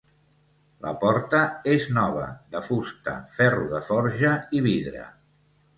[0.85, 1.41] La porta
[1.75, 2.25] és nova,
[2.57, 5.07] de fusta, ferro de forja i vidre.